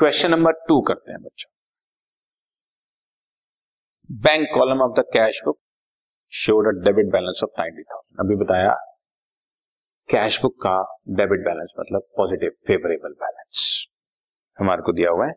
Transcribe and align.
Question 0.00 0.30
number 0.30 0.52
two 0.68 0.80
करते 0.80 1.12
हैं 1.12 1.20
बच्चों। 1.22 1.48
Bank 4.10 4.46
column 4.54 4.82
of 4.82 4.92
the 4.98 5.02
cash 5.12 5.40
book 5.44 5.58
showed 6.32 6.68
a 6.68 6.70
debit 6.84 7.10
balance 7.12 7.40
of 7.44 7.50
ninety 7.58 7.82
thousand 7.82 8.20
अभी 8.20 8.36
बताया 8.44 8.70
cash 10.08 10.40
book 10.42 10.54
का 10.62 10.72
डेबिट 11.18 11.44
बैलेंस 11.44 11.74
मतलब 11.80 12.06
पॉजिटिव 12.18 12.52
फेवरेबल 12.66 13.16
बैलेंस 13.20 13.64
हमारे 14.58 14.82
को 14.82 14.92
दिया 14.92 15.10
हुआ 15.10 15.26
है 15.26 15.34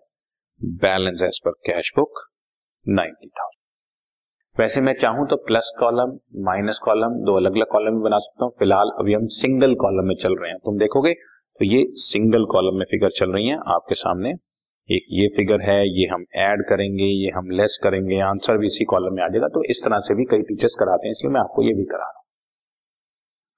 balance 0.77 1.23
as 1.23 1.39
per 1.45 1.57
cash 1.66 1.91
book 1.95 2.23
ninety 2.86 3.30
thousand 3.41 4.61
वैसे 4.61 4.82
मैं 4.82 4.93
चाहूँ 5.02 5.27
तो 5.27 5.36
प्लस 5.45 5.73
कॉलम 5.80 6.18
माइनस 6.45 6.80
कॉलम 6.86 7.20
दो 7.25 7.38
अलग 7.38 7.55
अलग 7.55 7.72
कॉलम 7.72 7.98
भी 7.98 8.03
बना 8.03 8.20
सकता 8.20 8.45
हूँ। 8.45 8.53
फ़िलहाल 8.59 8.95
अभी 9.00 9.14
हम 9.14 9.27
सिंगल 9.36 9.75
कॉलम 9.84 10.08
में 10.08 10.16
चल 10.16 10.39
रहे 10.41 10.52
हैं। 10.52 10.59
तुम 10.59 10.80
देखोगे 10.80 11.14
तो 11.14 11.66
ये 11.66 11.86
सिंगल 12.02 12.45
कॉलम 12.52 12.80
में 12.80 12.86
फिगर 12.91 13.20
चल 13.20 13.34
रही 13.34 13.48
है 13.48 13.59
आपके 13.75 13.95
सामने। 13.98 14.34
एक 14.90 15.05
ये 15.12 15.28
फिगर 15.28 15.62
है, 15.62 15.78
ये 15.90 16.08
हम 16.08 16.26
ऐड 16.38 16.62
करेंगे, 16.70 17.04
ये 17.04 17.30
हम 17.30 17.50
लेस 17.52 17.80
करेंगे 17.84 18.20
आंसर 18.22 18.58
भी 18.58 18.66
इसी 18.66 18.86
कॉलम 18.86 19.14
में 19.16 19.23
आ 19.23 19.28
जाएगा 19.28 19.48
तो 19.50 19.64
इस 19.66 19.80
तरह 19.84 20.00
से 20.00 20.16
भी 20.16 20.26
कई 20.26 20.42
टीचर्स 20.44 20.76
कराते 20.80 21.08
हैं, 21.08 21.12
इसलिए 21.12 21.34
मैं 21.34 21.42
आपको 21.42 21.64
ये 21.64 21.73
भी 21.73 21.84
करा 21.84 21.98
रहा 22.00 22.08
हूँ। 22.08 22.22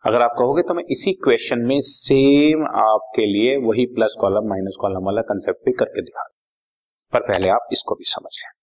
अगर 0.03 0.21
आप 0.21 0.35
कहोगे 0.37 0.61
तो 0.61 0.73
मैं 0.73 0.83
इसी 0.89 1.13
क्वेश्चन 1.23 1.59
में 1.65 1.79
सेम 1.81 2.65
आपके 2.79 3.25
लिए 3.25 3.55
वही 3.57 3.85
प्लस 3.95 4.15
कॉलम 4.21 4.49
माइनस 4.49 4.77
कॉलम 4.81 5.05
वाला 5.05 5.21
कंसेप्ट 5.21 5.65
भी 5.65 5.71
करके 5.73 6.01
दिखा 6.01 6.27
पर 7.13 7.21
पहले 7.23 7.49
आप 7.49 7.67
इसको 7.71 7.95
भी 7.95 8.05
समझ। 8.07 8.31
लें 8.35 8.53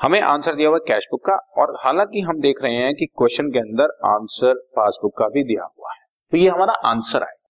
हमें 0.00 0.20
आंसर 0.22 0.54
दिया 0.54 0.68
हुआ 0.68 0.78
कैश 0.88 1.06
बुक 1.10 1.20
का, 1.26 1.36
और 1.58 1.74
हालाँकि 1.80 2.20
हम 2.20 2.40
देख 2.40 2.62
रहे 2.62 2.74
हैं 2.74 2.94
कि 2.94 3.06
क्वेश्चन 3.08 3.50
के 3.50 3.58
अंदर 3.58 3.94
आंसर 4.06 4.54
पासबुक 4.76 5.16
का 5.18 5.28
भी 5.28 5.42
दिया 5.44 5.62
हुआ 5.64 5.92
है। 5.92 6.00
तो 6.32 6.36
ये 6.36 6.48
हमारा 6.48 6.72
आंसर 6.86 7.22
आएगा। 7.22 7.48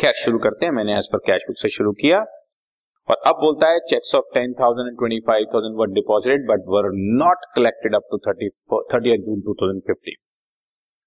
कैश 0.00 0.24
शुरू 0.24 0.38
करते 0.38 0.66
हैं, 0.66 0.72
मैंने 0.72 0.96
एज 0.98 1.08
पर 1.12 1.18
कैश 1.26 1.42
बुक 1.42 1.56
से 1.56 1.68
शुरू 1.68 1.92
किया। 1.92 2.24
और 3.08 3.16
अब 3.26 3.34
बोलता 3.40 3.68
है 3.68 3.78
cheques 3.88 4.14
of 4.14 4.24
ten 4.34 4.54
thousand 4.60 4.88
and 4.88 4.96
twenty 4.98 5.18
five 5.26 5.44
thousand 5.54 5.76
were 5.78 5.90
deposited 5.94 6.46
but 6.46 6.64
were 6.68 6.90
not 7.18 7.44
collected 7.56 7.94
up 7.94 8.06
to 8.10 8.18
thirty 8.20 8.48
thirty 8.92 9.16
June 9.18 9.40
two 9.40 9.54
thousand 9.62 9.82
fifteen 9.86 10.22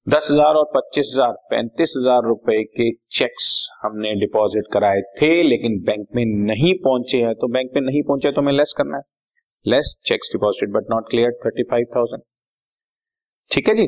दस 0.07 0.27
हज़ार 0.31 0.55
और 0.55 0.65
पच्चीस 0.75 1.09
हज़ार, 1.13 1.31
पैंतीस 1.49 1.93
हज़ार 1.97 2.23
रुपए 2.23 2.63
के 2.75 2.89
चेक्स 3.11 3.47
हमने 3.81 4.13
डिपॉजिट 4.19 4.67
कराए 4.73 5.01
थे, 5.17 5.31
लेकिन 5.43 5.77
बैंक 5.83 6.05
में 6.15 6.23
नहीं 6.25 6.73
पहुँचे 6.83 7.17
हैं। 7.17 7.33
तो 7.35 7.47
बैंक 7.47 7.71
में 7.75 7.81
नहीं 7.81 8.01
पहुँचे 8.03 8.31
तो 8.31 8.41
हमें 8.41 8.51
लेस 8.53 8.73
करना 8.77 8.97
है। 8.97 9.03
Less 9.65 9.93
cheques 10.05 10.29
deposit 10.33 10.69
but 10.69 10.89
not 10.91 11.09
clear 11.09 11.31
thirty 11.45 11.63
five 11.71 11.85
thousand 11.95 12.23
ठीक 13.51 13.67
है 13.69 13.75
जी? 13.75 13.87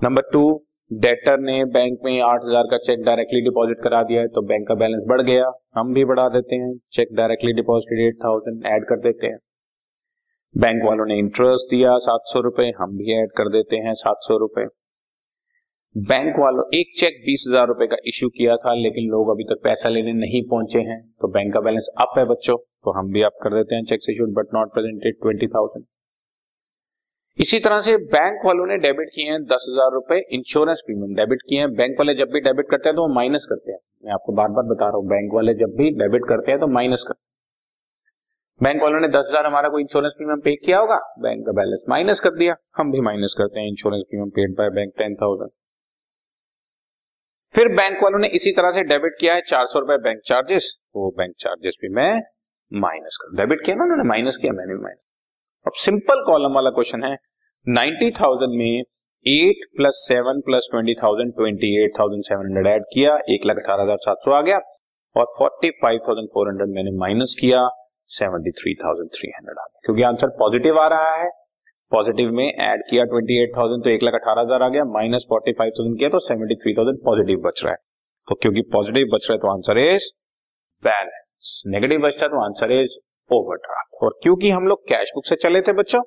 नंबर 0.00 0.22
टू 0.32 0.44
डेटर 0.90 1.38
ने 1.40 1.64
बैंक 1.66 1.98
में 2.04 2.20
आठ 2.22 2.44
हज़ार 2.44 2.66
का 2.66 2.76
चेक 2.78 3.02
डायरेक्टली 3.04 3.40
डिपॉजिट 3.40 3.82
करा 3.82 4.02
दिया 4.02 4.20
है 4.20 4.28
तो 4.28 4.42
बैंक 4.42 4.66
का 4.68 4.74
बैलेंस 4.74 5.02
बढ़ 5.08 5.22
गया। 5.22 5.50
हम 5.76 5.92
भी 5.94 6.04
बढ़ा 6.04 6.28
देते 6.28 6.56
हैं। 6.56 6.72
Cheque 6.92 7.08
directly 7.16 7.52
deposited 7.52 8.06
eight 8.06 8.16
thousand 8.24 8.66
add 8.66 8.84
कर 8.84 9.00
देते 9.00 9.26
हैं। 9.26 9.38
बैंक 10.54 10.82
वालों 10.84 11.06
ने 11.06 11.18
इंटरेस्ट 11.18 11.70
दिया 11.70 11.96
सात 11.98 12.20
सौ 12.26 12.40
रुपए, 12.40 12.70
हम 12.78 12.96
भी 12.96 13.12
ऐड 13.14 13.32
कर 13.32 13.48
देते 13.48 13.76
हैं 13.78 13.94
सात 13.96 14.16
सौ 14.20 14.36
रुपए। 14.38 14.64
बैंक 15.94 16.38
वालों, 16.38 16.64
एक 16.74 16.98
चेक 16.98 17.20
बीस 17.26 17.44
हज़ार 17.48 17.66
रुपए 17.66 17.86
का 17.86 17.96
इश्यू 18.06 18.28
किया 18.30 18.56
था, 18.56 18.74
लेकिन 18.76 19.10
लोग 19.10 19.30
अभी 19.30 19.44
तक 19.44 19.60
पैसा 19.64 19.88
लेने 19.88 20.12
नहीं 20.14 20.42
पहुँचे 20.50 20.80
हैं। 20.80 21.00
तो 21.20 21.28
बैंक 21.28 21.52
का 21.54 21.60
बैलेंस 21.60 21.88
अप 22.00 22.18
है 22.18 22.24
बच्चों 22.26 22.56
तो 22.56 22.98
हम 22.98 23.12
भी 23.12 23.22
अप 23.22 23.38
कर 23.42 23.54
देते 23.54 23.74
हैं 23.74 23.84
cheque 23.84 24.10
issued 24.10 24.34
but 24.34 24.54
not 24.54 24.72
presented 24.74 25.20
twenty 25.22 25.46
thousand 25.48 25.84
इसी 27.38 27.58
तरह 27.60 27.80
से 27.80 27.96
बैंक 28.12 28.46
वालों 28.46 28.66
ने 28.66 28.76
डेबिट 28.78 29.08
किए 29.14 29.30
हैं 29.30 29.42
दस 29.44 29.66
हज़ार 29.68 29.92
रुपए 29.92 30.18
इंश्योरेंस 30.32 30.80
प्रीमियम 30.86 31.14
डेबिट 31.16 31.42
किए 31.42 31.58
हैं। 31.58 31.68
बैंक 31.74 31.98
वाले 31.98 32.14
जब 32.16 32.32
भी 32.32 32.40
डेबिट 32.42 32.66
करते 32.70 32.88
हैं 32.88 32.96
तो 32.96 33.02
वो 33.02 33.14
माइनस 33.14 33.46
करते 33.50 33.72
हैं। 33.72 33.78
मैं 34.04 34.12
आपको 34.14 34.32
बार 34.34 34.48
बार 34.50 34.64
बता 34.66 34.86
रहा 34.86 34.96
हूँ 34.96 35.06
बैंक 35.08 35.34
वाले 35.34 35.54
जब 35.56 35.76
भी 35.78 35.90
डेबिट 35.98 36.26
करते 36.28 36.52
हैं 36.52 36.60
तो 36.60 36.66
माइनस 36.70 37.04
करते 37.08 37.20
हैं 37.20 37.26
बैंक 38.60 38.82
वालों 38.82 39.00
ने 39.00 39.08
दस 39.10 39.26
हज़ार 39.28 39.46
हमारा 39.46 39.68
कोई 39.68 39.82
इंश्योरेंस 39.82 40.12
प्रीमियम 40.16 40.40
पे 40.40 40.54
किया 40.56 40.78
होगा? 40.78 40.98
बैंक 41.20 41.44
का 41.46 41.52
बैलेंस 41.52 41.84
माइनस 41.88 42.20
कर 42.20 42.30
दिया। 42.36 42.54
हम 42.76 42.92
भी 42.92 43.00
माइनस 43.02 43.34
करते 43.38 43.60
हैं 43.60 43.68
insurance 43.68 44.02
premium 44.08 44.30
paid 44.32 44.56
by 44.58 44.70
bank 44.76 44.92
ten 44.98 45.14
thousand 45.16 45.50
फिर 47.54 47.68
बैंक 47.74 48.02
वालों 48.02 48.18
ने 48.18 48.28
इसी 48.34 48.52
तरह 48.52 48.70
से 48.72 48.82
डेबिट 48.86 49.14
किया 49.20 49.34
है 49.34 49.40
चार 49.48 49.66
सौ 49.66 49.78
रुपए 49.78 49.96
बैंक 50.02 50.20
चार्जेस 50.26 50.72
वो 50.96 51.10
बैंक 51.18 51.34
चार्जेस 51.40 51.78
भी 51.82 51.88
मैं 51.94 52.12
माइनस 52.72 53.18
कर 53.22 53.36
डेबिट 53.36 53.64
किया 53.64 53.76
ना 53.76 53.84
उन्होंने? 53.84 54.08
माइनस 54.08 54.36
किया, 54.36 54.52
मैंने 54.52 54.74
भी 54.74 54.80
माइनस 54.80 55.00
अब 55.66 55.72
सिंपल 55.76 56.20
कॉलम 56.26 56.54
वाला 56.54 56.70
क्वेश्चन 56.70 57.02
है 57.04 57.16
नाइन्टी 57.66 58.10
थाउज़ेंड 58.10 58.52
में 58.58 58.82
eight 59.26 59.64
plus 59.76 59.96
seven 60.02 60.40
plus 60.40 60.68
twenty 60.70 60.94
thousand, 60.94 61.32
twenty 61.32 61.70
किया, 62.92 63.16
एक 63.30 63.46
लाख 63.46 63.56
अठारह 63.56 63.82
हज़ार 63.82 63.96
सात 63.96 64.16
सौ 64.24 64.30
आ 64.30 64.40
गया, 64.40 64.60
और 65.16 65.24
forty 65.38 65.70
five 65.82 65.98
thousand 66.08 66.28
four 66.34 66.48
hundred 66.48 66.74
मैंने 66.74 66.90
माइनस 66.98 67.34
किया, 67.40 67.66
seventy 68.10 68.50
three 68.60 68.74
thousand 68.74 69.10
three 69.16 69.30
hundred 69.30 69.58
आ 69.58 69.64
गया। 69.64 69.80
क्योंकि 69.84 70.02
आंसर 70.02 70.28
पॉजिटिव 70.38 70.78
आ 70.78 70.86
रहा 70.88 71.10
है, 71.14 71.28
पॉजिटिव 71.92 72.30
में 72.32 72.46
ऐड 72.46 72.82
किया 72.90 73.04
ट्वेंटी 73.06 73.42
एट 73.42 73.52
थाउज़ेंड 73.56 73.84
तो 73.84 73.90
एक 73.90 74.02
लाख 74.02 74.14
अठारह 74.14 74.40
हज़ार 74.40 74.62
आ 74.62 74.68
गया, 74.68 74.84
माइनस 74.94 75.26
फोर्टी 75.28 75.52
फाइव 75.58 75.72
थाउज़ेंड 75.78 75.98
किया 75.98 76.08
तो 76.08 76.18
सेवेंटी 76.28 76.54
थ्री 76.62 76.74
थाउज़ेंड 76.74 77.02
पॉजिटिव 77.04 77.42
बच 77.46 77.64
रहा 77.64 77.72
है। 77.72 77.78
तो 78.28 78.38
क्योंकि 78.42 78.62
पॉजिटिव 78.72 79.10
बच 79.14 79.26
रहा 79.30 79.34
है 79.34 79.40
तो 79.40 79.52
आंसर 79.52 79.78
इज़ 79.80 80.08
बैलेंस 80.82 81.62
नेगेटिव 81.66 82.00
बचता 82.02 82.24
है 82.24 82.30
तो 82.30 82.44
आंसर 82.44 82.72
इज़ 82.72 82.96
ओवरड्राफ्ट 83.30 84.02
और 84.02 84.18
क्योंकि 84.22 84.50
हम 84.50 84.66
लोग 84.66 84.82
कैश 84.88 85.10
बुक 85.14 85.26
से 85.26 85.36
चले 85.38 85.60
थे 85.60 85.72
बच्चों, 85.74 86.02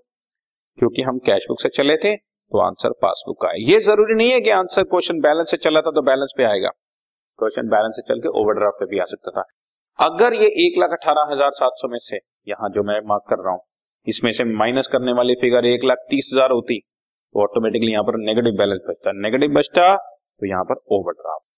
क्योंकि 0.78 1.02
हम 1.02 1.18
कैश 1.26 1.46
बुक 1.50 1.62
से 1.62 1.70
चले 1.72 1.96
थे 1.98 2.16
तो 2.16 2.60
आंसर 2.62 2.92
पासबुक 3.02 3.38
का 3.42 3.50
है। 3.50 3.62
ये 3.64 3.80
ज़रूरी 3.82 4.16
नहीं 4.16 4.32
है 4.32 4.40
कि 4.42 4.50
आंसर 4.52 4.84
क्वेश्चन 4.86 5.20
बैलेंस 5.22 5.52
से 5.52 5.58
चला 5.60 5.82
था 5.82 5.92
तो 5.92 6.02
बैलेंस 6.04 6.34
पे 6.38 6.44
आएगा। 6.46 6.70
क्वेश्चन 7.40 7.70
बैलेंस 7.70 7.94
से 7.96 8.02
चल 8.08 8.20
के 8.22 8.30
ओवरड्राफ्ट 8.40 8.80
पे 8.80 8.86
भी 8.86 9.00
आ 9.00 9.06
सकता 9.08 9.32
था। 9.32 9.44
अगर 10.00 10.34
ये 10.36 10.48
एक 10.66 10.80
लाख 10.80 10.92
अठारह 10.94 11.32
हज़ार 11.32 11.52
सात 11.54 11.72
सौ 11.78 11.88
में 11.88 11.98
से, 12.02 12.18
यहाँ 12.48 12.70
जो 12.70 12.84
मैं 12.84 13.00
मार्क 13.06 13.24
कर 13.30 13.44
रहा 13.44 13.52
हूँ, 13.52 13.62
इसमें 14.08 14.32
से 14.32 14.44
माइनस 14.54 14.88
करने 14.92 15.14
वाली 15.14 15.34
फिगर 15.42 15.66
एक 15.68 15.84
लाख 15.86 16.06
तीस 16.10 16.30
हज़ार 16.34 16.52
होती 16.52 16.80
तो 16.80 17.42
ऑटोमेटिकली 17.42 17.92
यहाँ 17.92 18.04
पर 18.04 18.18
नेगेटिव 18.20 18.58
बैलेंस 18.58 18.80
बचता। 18.88 19.12
नेगेटिव 19.18 19.52
बचता 19.54 19.96
तो 19.96 20.48
यहाँ 20.48 20.64
पर 20.64 20.82
ओवरड्राफ्ट 20.92 21.50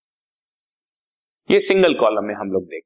ये 1.50 1.60
सिंगल 1.62 1.94
कॉलम 1.96 2.26
में 2.26 2.34
हम 2.36 2.52
लोग 2.52 2.64
देख 2.66 2.84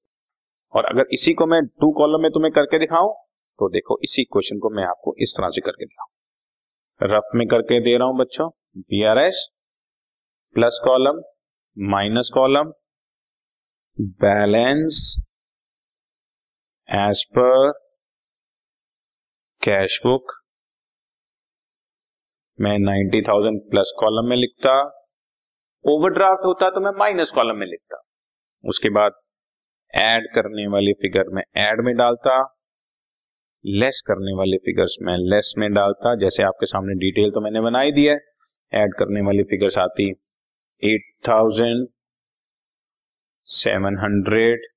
और 0.73 0.85
अगर 0.85 1.13
इसी 1.13 1.33
को 1.33 1.45
मैं 1.45 1.61
टू 1.81 1.91
कॉलम 1.97 2.21
में 2.21 2.31
तुम्हें 2.31 2.51
करके 2.53 2.79
दिखाऊँ 2.79 3.13
तो 3.59 3.69
देखो 3.69 3.97
इसी 4.03 4.23
क्वेश्चन 4.23 4.59
को 4.59 4.69
मैं 4.69 4.83
आपको 4.85 5.13
इस 5.19 5.33
तरह 5.37 5.49
से 5.49 5.61
करके 5.61 5.85
दिखाऊँ। 5.85 7.09
रफ 7.11 7.29
में 7.35 7.47
करके 7.47 7.79
दे 7.81 7.97
रहा 7.97 8.07
हूँ 8.07 8.17
बच्चों 8.17 8.49
B 8.79 9.03
R 9.03 9.17
S 9.17 9.45
plus 10.55 10.79
column 10.83 11.21
minus 11.77 12.29
column 12.33 12.71
balance 14.21 14.99
as 16.89 17.23
per 17.37 17.71
cash 19.61 19.99
book 20.03 20.33
मैं 22.59 22.77
नाइन्टी 22.79 23.21
थाउज़ेंड 23.21 23.59
प्लस 23.71 23.93
कॉलम 23.99 24.29
में 24.29 24.35
लिखता 24.37 24.79
ओवरड्राफ्ट 25.85 26.45
होता 26.45 26.69
तो 26.69 26.81
मैं 26.81 26.91
माइनस 26.97 27.31
कॉलम 27.31 27.57
में 27.57 27.65
लिखता। 27.67 28.01
उसके 28.63 28.89
बाद 28.89 29.19
ऐड 29.93 30.27
करने 30.35 30.67
वाली 30.67 30.93
फिगर 31.01 31.29
में 31.33 31.41
ऐड 31.57 31.81
में 31.85 31.95
डालता 31.97 32.37
लेस 33.65 34.01
करने 34.07 34.33
वाले 34.37 34.57
फिगर्स 34.59 34.95
में 35.01 35.15
लेस 35.31 35.53
में 35.57 35.71
डालता। 35.73 36.13
जैसे 36.15 36.43
आपके 36.43 36.65
सामने 36.65 36.93
डिटेल 36.99 37.31
तो 37.31 37.41
मैंने 37.41 37.61
बनाई 37.61 37.91
दी 37.91 38.05
है। 38.05 38.17
ऐड 38.73 38.93
करने 38.99 39.21
वाली 39.21 39.43
फिगर्स 39.43 39.77
आती 39.77 40.09
एट 40.83 41.03
थाउज़ेंड 41.27 41.87
सेवन 43.47 43.97
हंड्रेड 43.97 44.67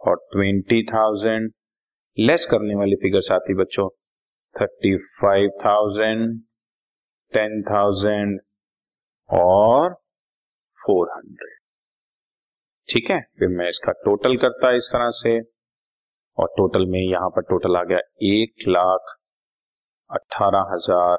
और 0.00 0.16
ट्वेंटी 0.32 0.82
थाउज़ेंड 0.84 1.50
लेस 2.18 2.46
करने 2.50 2.74
वाली 2.74 2.96
फिगर्स 3.02 3.30
आती 3.32 3.54
बच्चों 3.54 3.88
thirty 4.56 4.96
five 5.20 5.50
thousand 5.64 6.40
ten 7.32 7.62
thousand 7.62 8.38
और 9.30 9.94
फोर 10.80 11.10
हंड्रेड 11.10 11.59
ठीक 12.90 13.10
है? 13.10 13.20
फिर 13.38 13.48
मैं 13.48 13.68
इसका 13.68 13.92
टोटल 14.04 14.36
करता 14.36 14.70
इस 14.76 14.90
तरह 14.92 15.10
से। 15.14 15.38
और 16.38 16.48
टोटल 16.56 16.86
में 16.86 17.00
यहाँ 17.00 17.28
पर 17.30 17.42
टोटल 17.44 17.76
आ 17.76 17.82
गया 17.84 17.98
एक 18.28 18.68
लाख 18.68 19.14
अठारह 20.10 20.72
हज़ार 20.72 21.16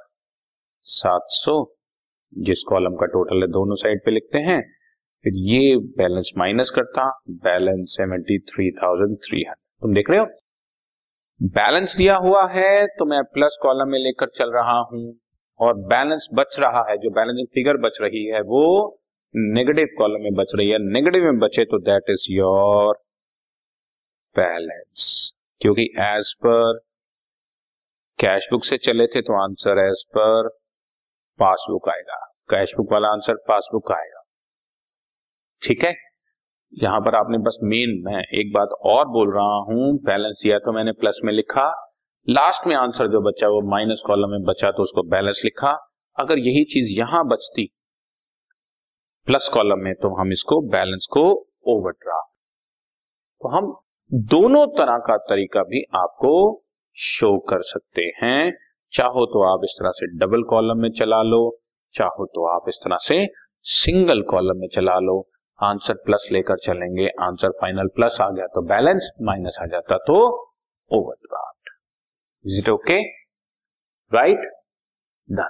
सात 0.86 1.26
सौ, 1.32 1.54
जिस 2.34 2.64
कॉलम 2.70 2.96
का 2.96 3.06
टोटल 3.08 3.42
है, 3.42 3.48
दोनों 3.50 3.76
साइड 3.76 4.00
पे 4.06 4.12
लिखते 4.12 4.38
हैं। 4.42 4.62
फिर 5.26 5.34
ये 5.46 5.76
बैलेंस 5.98 6.32
माइनस 6.38 6.72
करता 6.76 7.10
balance 7.44 7.96
seventy 7.98 8.38
three 8.52 8.70
thousand 8.74 9.18
three 9.26 9.40
hundred 9.40 9.82
तुम 9.82 9.94
देख 9.94 10.10
रहे 10.10 10.20
हो? 10.20 10.26
बैलेंस 11.40 11.96
दिया 11.98 12.16
हुआ 12.18 12.48
है 12.50 12.86
तो 12.90 13.06
मैं 13.06 13.22
प्लस 13.34 13.58
कॉलम 13.62 13.92
में 13.92 14.00
लेकर 14.00 14.30
चल 14.36 14.52
रहा 14.54 14.80
हूँ। 14.92 15.04
और 15.60 15.74
बैलेंस 15.88 16.28
बच 16.34 16.56
रहा 16.60 16.84
है, 16.90 16.98
जो 16.98 17.10
बैलेंसिंग 17.12 17.48
फिगर 17.48 17.78
बच 17.80 17.98
रही 18.02 18.26
है, 18.26 18.42
वो 18.42 18.98
नेगेटिव 19.36 19.88
कॉलम 19.98 20.24
में 20.24 20.34
बच 20.34 20.52
रही 20.56 20.70
है। 20.70 20.78
नेगेटिव 20.84 21.24
में 21.24 21.38
बचे 21.40 21.64
तो 21.66 21.78
दैट 21.82 22.10
इज़ 22.10 22.26
योर 22.32 22.96
बैलेंस 24.36 25.32
क्योंकि 25.62 25.84
एज 26.00 26.34
पर 26.46 26.80
कैश 28.20 28.48
बुक 28.52 28.64
से 28.64 28.78
चले 28.78 29.08
थे 29.08 29.22
तो 29.22 29.42
आंसर 29.44 29.80
एज 29.80 30.04
पर 30.18 30.50
पासबुक 31.40 31.90
आएगा। 31.90 32.18
कैश 32.50 32.74
बुक 32.78 32.92
वाला 32.94 33.08
आंसर 33.08 33.36
पासबुक 33.48 33.92
आएगा। 33.92 34.22
ठीक 35.62 35.84
है? 35.84 35.94
यहाँ 36.74 37.00
पर 37.02 37.16
आपने 37.16 37.38
बस 37.38 37.58
मेन 37.64 38.02
मैं 38.06 38.22
एक 38.40 38.54
बात 38.54 38.80
और 38.86 39.06
बोल 39.10 39.34
रहा 39.36 39.58
हूँ। 39.66 39.98
बैलेंस 40.04 40.40
दिया 40.44 40.60
तो 40.60 40.72
मैंने 40.72 40.92
प्लस 40.92 41.20
में 41.26 41.34
लिखा। 41.34 41.68
लास्ट 42.28 42.68
में 42.68 42.76
आंसर 42.76 43.08
जो 43.08 43.22
बचा 43.22 43.48
वो 43.48 43.62
माइनस 43.72 44.04
कॉलम 44.08 44.32
में 44.32 44.44
बचा 44.44 44.72
तो 44.72 44.84
उसको 44.84 45.04
बैलेंस 45.10 45.42
लिखा। 45.46 45.72
अगर 46.18 46.40
यही 46.40 46.64
चीज़ 46.74 46.98
यहाँ 47.00 47.28
बचती 47.28 47.72
प्लस 49.28 49.50
कॉलम 49.54 49.80
में 49.80 49.94
तो 49.96 50.10
हम 50.16 50.32
इसको 50.32 50.60
बैलेंस 50.70 51.08
को 51.12 51.22
ओवरड्राफ्ट 51.68 52.30
तो 53.42 53.50
हम 53.50 53.74
दोनों 54.12 54.66
तरह 54.78 54.98
का 55.08 55.18
तरीका 55.28 55.62
भी 55.64 55.84
आपको 55.96 56.34
शो 56.98 57.38
कर 57.50 57.62
सकते 57.64 58.02
हैं। 58.18 58.52
चाहो 58.94 59.26
तो 59.26 59.44
आप 59.44 59.62
इस 59.64 59.76
तरह 59.80 59.92
से 59.92 60.08
डबल 60.18 60.44
कॉलम 60.50 60.82
में 60.82 60.90
चला 60.92 61.22
लो, 61.24 61.42
चाहो 61.94 62.26
तो 62.26 62.48
आप 62.48 62.66
इस 62.70 62.80
तरह 62.84 62.98
से 63.02 63.26
सिंगल 63.66 64.22
कॉलम 64.30 64.60
में 64.62 64.68
चला 64.68 64.98
लो। 65.00 65.20
आंसर 65.60 65.94
प्लस 66.06 66.28
लेकर 66.32 66.58
चलेंगे 66.58 67.08
आंसर 67.22 67.52
फाइनल 67.62 67.88
प्लस 67.96 68.18
आ 68.22 68.30
गया 68.30 68.48
तो 68.48 68.62
बैलेंस 68.68 69.12
माइनस 69.22 69.58
आ 69.62 69.66
जाता 69.68 69.98
तो 70.08 70.20
overdraft 70.92 71.70
is 72.46 72.60
it 72.60 72.70
okay 72.70 73.02
right 74.12 74.52
done 75.30 75.50